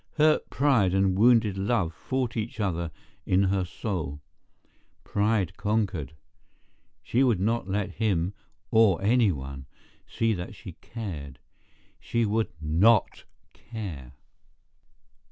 Hurt 0.15 0.49
pride 0.49 0.95
and 0.95 1.15
wounded 1.15 1.59
love 1.59 1.93
fought 1.93 2.35
each 2.35 2.59
other 2.59 2.89
in 3.27 3.43
her 3.43 3.63
soul. 3.63 4.19
Pride 5.03 5.55
conquered. 5.57 6.13
She 7.03 7.21
would 7.23 7.39
not 7.39 7.67
let 7.69 7.91
him, 7.91 8.33
or 8.71 8.99
anyone, 9.03 9.67
see 10.07 10.33
that 10.33 10.55
she 10.55 10.71
cared. 10.81 11.37
She 11.99 12.25
would 12.25 12.49
not 12.59 13.25
care! 13.53 14.13